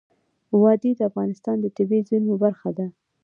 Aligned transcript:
وادي 0.61 0.91
د 0.95 0.99
افغانستان 1.09 1.57
د 1.61 1.65
طبیعي 1.77 2.01
زیرمو 2.09 2.35
برخه 2.43 2.69
ده. 2.77 2.87